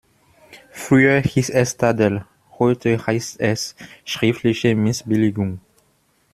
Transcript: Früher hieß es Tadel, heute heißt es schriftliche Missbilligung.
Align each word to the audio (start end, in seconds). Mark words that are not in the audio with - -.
Früher 0.71 1.19
hieß 1.21 1.51
es 1.51 1.77
Tadel, 1.77 2.25
heute 2.57 3.05
heißt 3.05 3.39
es 3.39 3.75
schriftliche 4.03 4.73
Missbilligung. 4.75 5.59